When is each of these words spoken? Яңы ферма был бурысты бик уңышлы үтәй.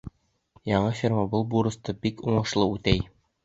Яңы 0.69 0.93
ферма 1.01 1.27
был 1.35 1.47
бурысты 1.53 1.97
бик 2.07 2.27
уңышлы 2.33 2.69
үтәй. 2.77 3.09